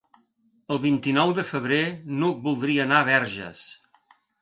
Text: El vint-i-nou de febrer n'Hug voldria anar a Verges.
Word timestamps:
El 0.75 0.79
vint-i-nou 0.85 1.35
de 1.41 1.45
febrer 1.51 1.81
n'Hug 2.17 2.43
voldria 2.51 2.89
anar 2.91 2.99
a 3.03 3.11
Verges. 3.15 3.65